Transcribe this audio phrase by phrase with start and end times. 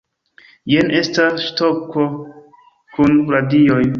[0.71, 2.07] Jen estas ŝtofo
[2.97, 3.81] kun radioj!